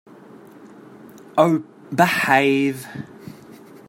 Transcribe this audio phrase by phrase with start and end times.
[1.37, 1.63] Oh,
[1.93, 2.87] behave!.